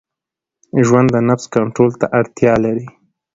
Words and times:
ژوند 0.85 1.07
د 1.13 1.17
نفس 1.29 1.45
کنټرول 1.55 1.91
ته 1.99 2.05
اړتیا 2.19 2.53
لري. 2.65 2.85